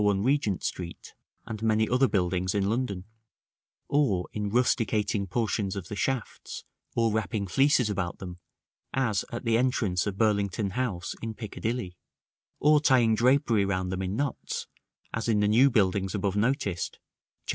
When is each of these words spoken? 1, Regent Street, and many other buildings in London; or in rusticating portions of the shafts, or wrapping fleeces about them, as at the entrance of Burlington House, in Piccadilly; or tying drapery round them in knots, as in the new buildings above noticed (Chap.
1, 0.01 0.23
Regent 0.23 0.63
Street, 0.63 1.13
and 1.45 1.61
many 1.61 1.87
other 1.87 2.07
buildings 2.07 2.55
in 2.55 2.67
London; 2.67 3.05
or 3.87 4.27
in 4.33 4.49
rusticating 4.49 5.27
portions 5.27 5.75
of 5.75 5.89
the 5.89 5.95
shafts, 5.95 6.65
or 6.95 7.11
wrapping 7.13 7.45
fleeces 7.45 7.87
about 7.87 8.17
them, 8.17 8.39
as 8.95 9.23
at 9.31 9.45
the 9.45 9.59
entrance 9.59 10.07
of 10.07 10.17
Burlington 10.17 10.71
House, 10.71 11.13
in 11.21 11.35
Piccadilly; 11.35 11.99
or 12.59 12.79
tying 12.81 13.13
drapery 13.13 13.63
round 13.63 13.91
them 13.91 14.01
in 14.01 14.15
knots, 14.15 14.65
as 15.13 15.27
in 15.29 15.39
the 15.39 15.47
new 15.47 15.69
buildings 15.69 16.15
above 16.15 16.35
noticed 16.35 16.97
(Chap. 17.45 17.49